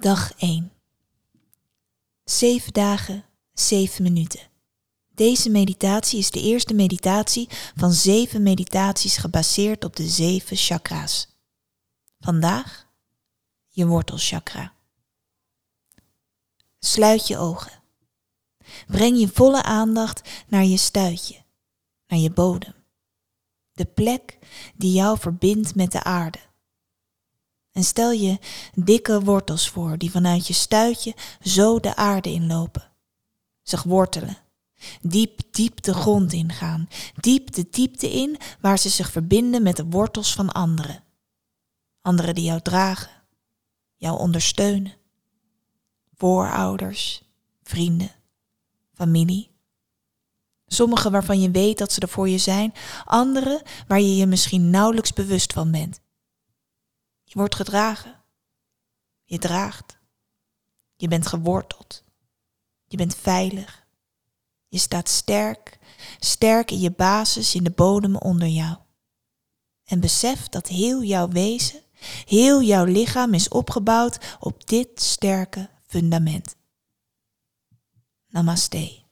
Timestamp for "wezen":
71.28-71.82